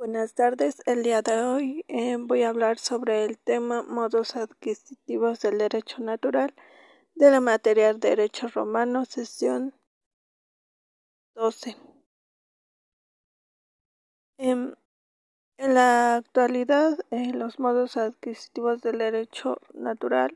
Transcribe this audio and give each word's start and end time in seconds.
Buenas 0.00 0.32
tardes, 0.32 0.80
el 0.86 1.02
día 1.02 1.20
de 1.20 1.42
hoy 1.42 1.84
eh, 1.86 2.16
voy 2.18 2.42
a 2.42 2.48
hablar 2.48 2.78
sobre 2.78 3.26
el 3.26 3.36
tema 3.36 3.82
modos 3.82 4.34
adquisitivos 4.34 5.40
del 5.40 5.58
derecho 5.58 5.98
natural 6.02 6.54
de 7.14 7.30
la 7.30 7.42
materia 7.42 7.92
Derecho 7.92 8.48
Romano, 8.48 9.04
sesión 9.04 9.74
12. 11.34 11.76
Em, 14.38 14.74
en 15.58 15.74
la 15.74 16.16
actualidad, 16.16 16.98
eh, 17.10 17.34
los 17.34 17.58
modos 17.58 17.98
adquisitivos 17.98 18.80
del 18.80 18.96
derecho 18.96 19.58
natural, 19.74 20.34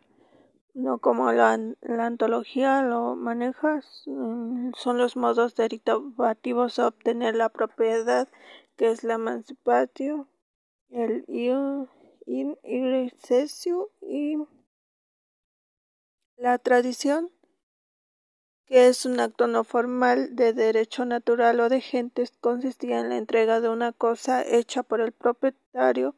no 0.75 0.99
como 0.99 1.33
la, 1.33 1.59
la 1.83 2.07
antología 2.07 2.83
lo 2.83 3.17
maneja, 3.17 3.81
mm, 4.07 4.73
son 4.77 4.99
los 4.99 5.17
modos 5.17 5.55
derivativos 5.55 6.79
a 6.79 6.89
obtener 6.89 7.37
la 7.37 7.49
propiedad 7.49 8.29
que 8.77 8.91
es 8.91 9.05
la 9.05 9.15
emancipatio, 9.15 10.29
el 10.91 11.25
in 11.29 11.89
y 12.27 12.57
la 16.37 16.59
tradición, 16.59 17.31
que 18.67 18.89
es 18.89 19.07
un 19.07 19.21
acto 19.21 19.47
no 19.47 19.63
formal 19.63 20.35
de 20.35 20.53
derecho 20.53 21.05
natural 21.05 21.61
o 21.61 21.69
de 21.69 21.81
gentes, 21.81 22.33
consistía 22.41 22.99
en 22.99 23.11
la 23.11 23.17
entrega 23.17 23.61
de 23.61 23.69
una 23.69 23.93
cosa 23.93 24.45
hecha 24.45 24.83
por 24.83 25.01
el 25.01 25.13
propietario 25.13 26.17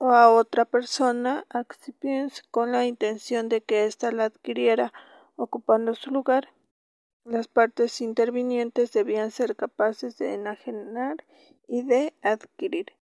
a 0.00 0.30
otra 0.30 0.64
persona 0.64 1.44
accipiens 1.48 2.42
con 2.50 2.72
la 2.72 2.86
intención 2.86 3.48
de 3.48 3.60
que 3.60 3.84
ésta 3.86 4.12
la 4.12 4.24
adquiriera 4.24 4.92
ocupando 5.36 5.94
su 5.94 6.10
lugar 6.10 6.48
las 7.26 7.48
partes 7.48 8.00
intervinientes 8.02 8.92
debían 8.92 9.32
ser 9.32 9.56
capaces 9.56 10.16
de 10.16 10.34
enajenar 10.34 11.24
y 11.66 11.82
de 11.82 12.14
adquirir. 12.22 12.92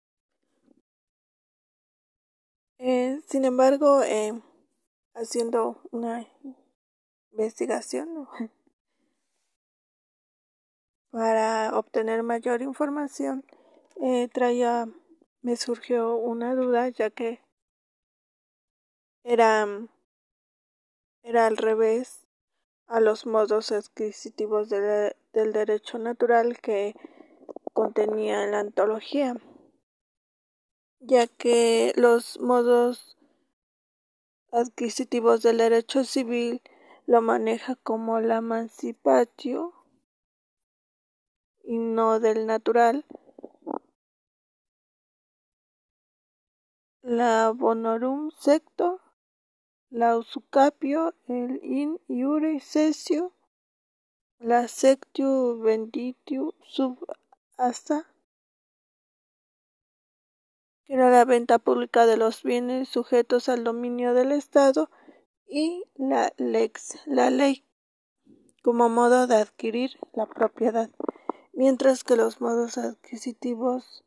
Eh, 2.78 3.20
sin 3.26 3.44
embargo, 3.44 4.02
eh, 4.02 4.32
haciendo 5.14 5.82
una 5.90 6.26
investigación 7.32 8.26
para 11.10 11.78
obtener 11.78 12.22
mayor 12.22 12.62
información, 12.62 13.44
eh, 14.00 14.28
traía, 14.28 14.88
me 15.44 15.56
surgió 15.56 16.16
una 16.16 16.54
duda 16.54 16.88
ya 16.88 17.10
que 17.10 17.42
era, 19.24 19.66
era 21.22 21.46
al 21.46 21.58
revés 21.58 22.26
a 22.86 23.00
los 23.00 23.26
modos 23.26 23.70
adquisitivos 23.70 24.70
del 24.70 25.52
derecho 25.52 25.98
natural 25.98 26.58
que 26.62 26.94
contenía 27.74 28.46
la 28.46 28.60
antología, 28.60 29.36
ya 31.00 31.26
que 31.26 31.92
los 31.94 32.40
modos 32.40 33.18
adquisitivos 34.50 35.42
del 35.42 35.58
derecho 35.58 36.04
civil 36.04 36.62
lo 37.06 37.20
maneja 37.20 37.76
como 37.76 38.18
la 38.20 38.36
emancipatio 38.36 39.74
y 41.62 41.76
no 41.76 42.18
del 42.18 42.46
natural. 42.46 43.04
La 47.06 47.52
bonorum 47.52 48.30
secto 48.30 48.98
la 49.90 50.16
usucapio, 50.16 51.12
el 51.28 51.60
in 51.62 51.98
iure 52.08 52.58
la 54.38 54.68
sectio 54.68 55.58
venditiu 55.58 56.54
sub 56.62 57.04
asta, 57.58 58.10
que 60.86 60.94
era 60.94 61.10
la 61.10 61.26
venta 61.26 61.58
pública 61.58 62.06
de 62.06 62.16
los 62.16 62.42
bienes 62.42 62.88
sujetos 62.88 63.50
al 63.50 63.64
dominio 63.64 64.14
del 64.14 64.32
Estado, 64.32 64.88
y 65.46 65.84
la 65.96 66.32
lex, 66.38 67.02
la 67.04 67.28
ley, 67.28 67.66
como 68.62 68.88
modo 68.88 69.26
de 69.26 69.36
adquirir 69.36 69.90
la 70.14 70.24
propiedad, 70.24 70.88
mientras 71.52 72.02
que 72.02 72.16
los 72.16 72.40
modos 72.40 72.78
adquisitivos 72.78 74.03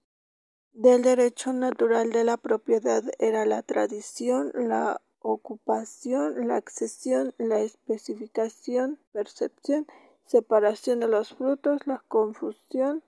del 0.78 1.02
derecho 1.02 1.54
natural 1.54 2.12
de 2.12 2.24
la 2.24 2.38
propiedad 2.38 3.04
era 3.18 3.48
la 3.48 3.64
tradición, 3.64 4.52
la 4.54 5.02
ocupación, 5.22 6.48
la 6.48 6.58
accesión, 6.58 7.34
la 7.40 7.62
especificación, 7.62 9.00
percepción, 9.12 9.88
separación 10.28 11.00
de 11.00 11.08
los 11.08 11.34
frutos, 11.34 11.88
la 11.88 12.04
confusión, 12.08 13.04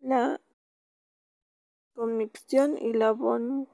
la 0.00 0.38
conmicción 1.94 2.76
y 2.78 2.92
la 2.92 3.12
bon. 3.12 3.68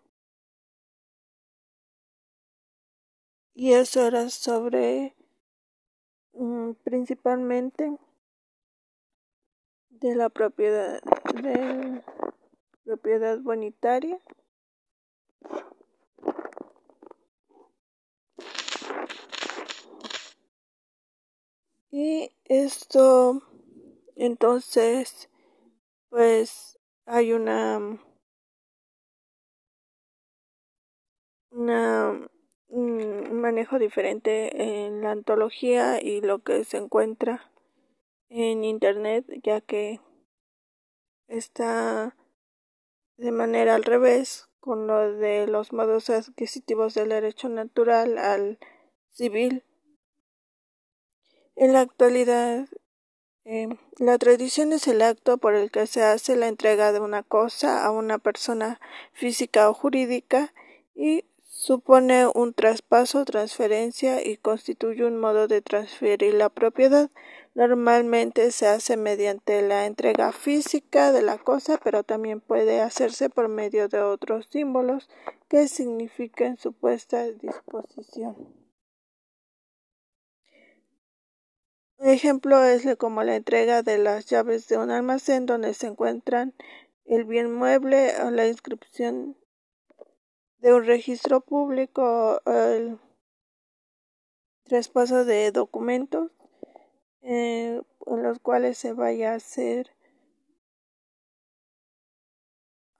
Y 3.52 3.72
eso 3.72 4.06
era 4.06 4.30
sobre 4.30 5.16
mm, 6.34 6.74
principalmente 6.84 7.98
de 9.90 10.14
la 10.14 10.28
propiedad 10.28 11.02
de 11.42 12.00
propiedad 12.84 13.38
bonitaria. 13.41 14.20
Y 21.91 22.32
esto, 22.44 23.43
entonces, 24.16 25.28
pues 26.09 26.78
hay 27.06 27.32
una, 27.32 27.98
una 31.50 32.31
un 32.72 33.38
manejo 33.38 33.78
diferente 33.78 34.84
en 34.84 35.03
la 35.03 35.10
antología 35.10 36.03
y 36.03 36.22
lo 36.22 36.38
que 36.38 36.64
se 36.64 36.78
encuentra 36.78 37.53
en 38.31 38.64
internet, 38.64 39.26
ya 39.43 39.60
que 39.60 40.00
está 41.28 42.16
de 43.16 43.32
manera 43.32 43.74
al 43.74 43.84
revés 43.84 44.48
con 44.60 44.86
lo 44.86 45.12
de 45.12 45.46
los 45.46 45.72
modos 45.72 46.08
adquisitivos 46.08 46.94
del 46.94 47.08
derecho 47.08 47.48
natural 47.48 48.16
al 48.18 48.58
civil. 49.10 49.64
En 51.56 51.72
la 51.72 51.80
actualidad, 51.80 52.68
eh, 53.44 53.68
la 53.98 54.18
tradición 54.18 54.72
es 54.72 54.86
el 54.86 55.02
acto 55.02 55.38
por 55.38 55.54
el 55.54 55.70
que 55.70 55.86
se 55.88 56.02
hace 56.02 56.36
la 56.36 56.46
entrega 56.46 56.92
de 56.92 57.00
una 57.00 57.24
cosa 57.24 57.84
a 57.84 57.90
una 57.90 58.18
persona 58.18 58.80
física 59.12 59.68
o 59.68 59.74
jurídica 59.74 60.54
y 60.94 61.24
supone 61.62 62.26
un 62.26 62.54
traspaso, 62.54 63.24
transferencia 63.24 64.20
y 64.26 64.36
constituye 64.36 65.04
un 65.04 65.16
modo 65.16 65.46
de 65.46 65.62
transferir 65.62 66.34
la 66.34 66.48
propiedad. 66.48 67.08
Normalmente 67.54 68.50
se 68.50 68.66
hace 68.66 68.96
mediante 68.96 69.62
la 69.62 69.86
entrega 69.86 70.32
física 70.32 71.12
de 71.12 71.22
la 71.22 71.38
cosa, 71.38 71.78
pero 71.78 72.02
también 72.02 72.40
puede 72.40 72.80
hacerse 72.80 73.30
por 73.30 73.46
medio 73.46 73.86
de 73.86 74.00
otros 74.00 74.48
símbolos 74.50 75.08
que 75.48 75.68
signifiquen 75.68 76.56
su 76.56 76.72
puesta 76.72 77.30
disposición. 77.30 78.34
Ejemplo 82.00 82.64
es 82.64 82.96
como 82.96 83.22
la 83.22 83.36
entrega 83.36 83.84
de 83.84 83.98
las 83.98 84.26
llaves 84.26 84.66
de 84.66 84.78
un 84.78 84.90
almacén 84.90 85.46
donde 85.46 85.74
se 85.74 85.86
encuentran 85.86 86.54
el 87.04 87.22
bien 87.22 87.54
mueble 87.54 88.20
o 88.24 88.32
la 88.32 88.48
inscripción 88.48 89.36
de 90.62 90.72
un 90.72 90.86
registro 90.86 91.40
público, 91.40 92.40
el 92.46 93.00
traspaso 94.62 95.24
de 95.24 95.50
documentos 95.50 96.30
eh, 97.20 97.82
en 98.06 98.22
los 98.22 98.38
cuales 98.38 98.78
se 98.78 98.92
vaya 98.92 99.32
a 99.32 99.36
hacer 99.36 99.90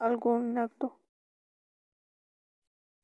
algún 0.01 0.59
acto. 0.59 0.99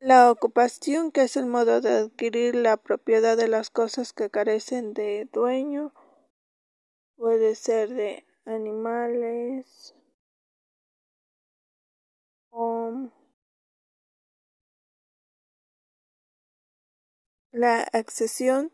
La 0.01 0.29
ocupación, 0.33 1.13
que 1.13 1.23
es 1.23 1.37
el 1.37 1.47
modo 1.47 1.81
de 1.81 1.91
adquirir 1.91 2.57
la 2.57 2.77
propiedad 2.77 3.37
de 3.37 3.47
las 3.47 3.71
cosas 3.71 4.13
que 4.13 4.29
carecen 4.29 4.93
de 4.93 5.29
dueño, 5.33 5.95
puede 7.17 7.55
ser 7.55 7.95
de 7.95 8.27
animales 8.45 9.95
o 12.51 13.09
la 17.59 17.81
accesión 17.81 18.71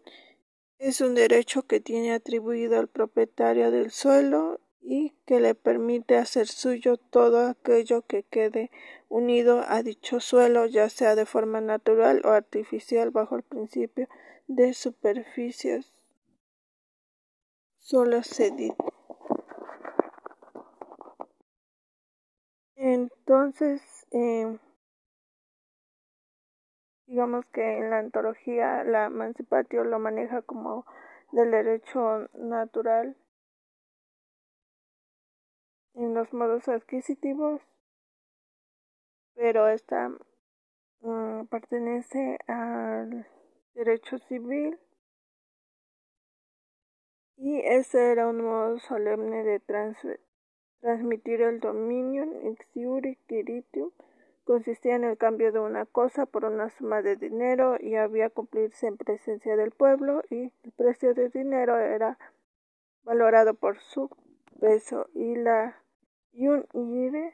es 0.78 1.00
un 1.00 1.14
derecho 1.14 1.62
que 1.62 1.80
tiene 1.80 2.12
atribuido 2.12 2.78
al 2.78 2.88
propietario 2.88 3.70
del 3.70 3.90
suelo 3.90 4.60
y 4.82 5.14
que 5.24 5.40
le 5.40 5.54
permite 5.54 6.18
hacer 6.18 6.46
suyo 6.46 6.98
todo 6.98 7.46
aquello 7.46 8.02
que 8.02 8.24
quede 8.24 8.70
unido 9.08 9.64
a 9.66 9.82
dicho 9.82 10.20
suelo, 10.20 10.66
ya 10.66 10.90
sea 10.90 11.14
de 11.14 11.24
forma 11.24 11.62
natural 11.62 12.20
o 12.26 12.30
artificial, 12.30 13.10
bajo 13.10 13.36
el 13.36 13.42
principio 13.42 14.06
de 14.48 14.74
superficies 14.74 15.90
solo 17.78 18.22
cedido. 18.22 18.76
Entonces, 22.76 23.80
eh, 24.10 24.58
digamos 27.14 27.46
que 27.52 27.78
en 27.78 27.90
la 27.90 28.00
antología 28.00 28.82
la 28.82 29.04
emancipatio 29.06 29.84
lo 29.84 30.00
maneja 30.00 30.42
como 30.42 30.84
del 31.30 31.52
derecho 31.52 32.28
natural 32.34 33.16
en 35.94 36.12
los 36.12 36.32
modos 36.32 36.66
adquisitivos, 36.66 37.62
pero 39.36 39.68
esta 39.68 40.10
mm, 41.02 41.44
pertenece 41.46 42.36
al 42.48 43.28
derecho 43.74 44.18
civil 44.18 44.76
y 47.36 47.60
ese 47.60 48.10
era 48.10 48.26
un 48.26 48.42
modo 48.42 48.80
solemne 48.80 49.44
de 49.44 49.60
transmitir 50.80 51.42
el 51.42 51.60
dominio 51.60 52.24
ex 52.42 52.66
iure 52.74 53.16
consistía 54.44 54.94
en 54.94 55.04
el 55.04 55.16
cambio 55.16 55.52
de 55.52 55.58
una 55.58 55.86
cosa 55.86 56.26
por 56.26 56.44
una 56.44 56.70
suma 56.70 57.02
de 57.02 57.16
dinero 57.16 57.76
y 57.80 57.96
había 57.96 58.30
cumplirse 58.30 58.86
en 58.86 58.96
presencia 58.96 59.56
del 59.56 59.72
pueblo 59.72 60.22
y 60.30 60.52
el 60.62 60.72
precio 60.76 61.14
de 61.14 61.30
dinero 61.30 61.78
era 61.78 62.18
valorado 63.02 63.54
por 63.54 63.78
su 63.78 64.10
peso 64.60 65.08
y 65.14 65.36
la 65.36 65.80
un 66.32 66.66
ire 66.74 67.32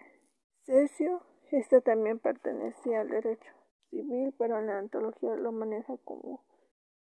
cesio 0.63 1.23
esta 1.51 1.81
también 1.81 2.19
pertenecía 2.19 3.01
al 3.01 3.09
derecho 3.09 3.51
civil 3.91 4.35
pero 4.39 4.59
en 4.59 4.67
la 4.67 4.79
antología 4.79 5.35
lo 5.37 5.53
maneja 5.53 5.97
como 6.05 6.45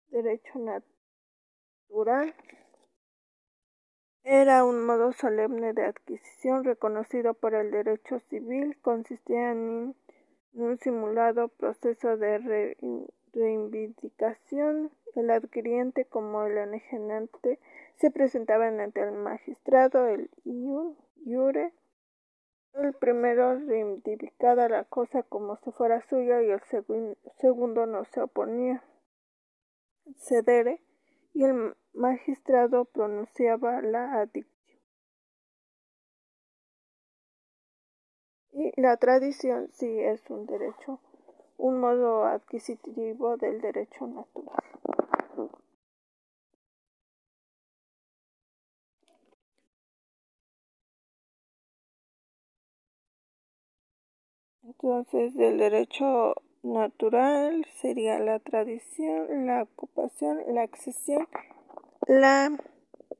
derecho 0.09 0.59
natural 0.59 2.33
era 4.29 4.65
un 4.65 4.85
modo 4.85 5.13
solemne 5.13 5.71
de 5.71 5.85
adquisición 5.85 6.65
reconocido 6.65 7.33
por 7.33 7.53
el 7.53 7.71
derecho 7.71 8.19
civil, 8.19 8.77
consistía 8.81 9.51
en 9.51 9.95
un 10.51 10.77
simulado 10.79 11.47
proceso 11.47 12.17
de 12.17 12.37
reivindicación. 13.33 14.91
El 15.15 15.29
adquiriente 15.31 16.03
como 16.03 16.43
el 16.43 16.57
enajenante 16.57 17.57
se 17.95 18.11
presentaban 18.11 18.81
ante 18.81 18.99
el 18.99 19.13
magistrado, 19.13 20.07
el 20.07 20.29
iure. 20.43 21.71
El 22.73 22.93
primero 22.95 23.57
reivindicaba 23.57 24.67
la 24.67 24.83
cosa 24.83 25.23
como 25.23 25.55
si 25.55 25.71
fuera 25.71 26.01
suya 26.01 26.43
y 26.43 26.49
el 26.49 26.59
segundo 27.39 27.85
no 27.85 28.03
se 28.03 28.19
oponía. 28.19 28.83
Cedere 30.17 30.81
y 31.37 31.43
el 31.43 31.75
magistrado 31.93 32.85
pronunciaba 32.85 33.79
la 33.83 34.21
adicción. 34.21 34.57
Y 38.53 38.81
la 38.81 38.97
tradición 38.97 39.69
sí 39.71 39.99
es 39.99 40.27
un 40.31 40.47
derecho, 40.47 40.99
un 41.57 41.79
modo 41.79 42.25
adquisitivo 42.25 43.37
del 43.37 43.61
derecho 43.61 44.07
natural. 44.07 44.63
Entonces, 54.63 55.35
del 55.35 55.59
derecho 55.59 56.33
natural 56.73 57.65
sería 57.81 58.19
la 58.19 58.39
tradición, 58.39 59.47
la 59.47 59.63
ocupación, 59.63 60.41
la 60.53 60.61
accesión, 60.61 61.27
la 62.07 62.57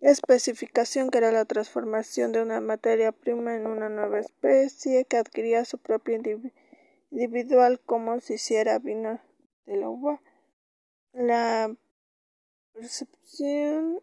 especificación 0.02 1.10
que 1.10 1.18
era 1.18 1.32
la 1.32 1.46
transformación 1.46 2.32
de 2.32 2.42
una 2.42 2.62
materia 2.62 3.12
prima 3.12 3.56
en 3.56 3.68
una 3.68 3.90
nueva 3.90 4.20
especie 4.20 5.06
que 5.06 5.18
adquiría 5.18 5.66
su 5.66 5.78
propio 5.78 6.20
individual 7.10 7.80
como 7.80 8.20
si 8.20 8.36
hiciera 8.36 8.80
vino 8.80 9.20
de 9.66 9.78
la 9.78 9.90
uva. 9.90 10.22
La 11.14 11.76
percepción 12.74 14.02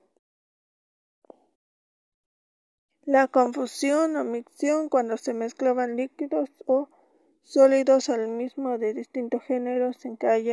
la 3.07 3.29
confusión 3.29 4.17
o 4.17 4.25
micción 4.25 4.89
cuando 4.89 5.19
se 5.19 5.35
mezclaban 5.35 5.97
líquidos 5.97 6.49
o 6.65 6.89
sólidos 7.45 8.09
al 8.09 8.29
mismo 8.29 8.79
de 8.79 8.95
distintos 8.95 9.43
géneros 9.45 10.05
en 10.05 10.17
que 10.17 10.27
hay 10.27 10.51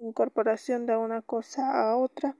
incorporación 0.00 0.86
de 0.86 0.96
una 0.96 1.22
cosa 1.22 1.90
a 1.90 1.96
otra. 1.96 2.36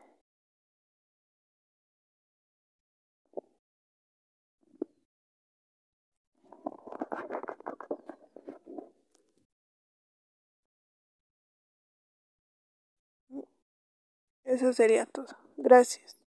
Eso 14.45 14.73
sería 14.73 15.05
todo. 15.07 15.37
Gracias. 15.57 16.22